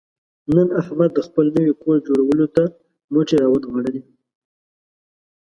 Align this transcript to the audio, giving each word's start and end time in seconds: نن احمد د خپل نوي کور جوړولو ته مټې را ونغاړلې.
نن 0.55 0.67
احمد 0.81 1.09
د 1.15 1.19
خپل 1.27 1.45
نوي 1.57 1.73
کور 1.81 1.97
جوړولو 2.07 2.45
ته 2.55 2.63
مټې 3.13 3.35
را 3.41 3.47
ونغاړلې. 3.49 4.01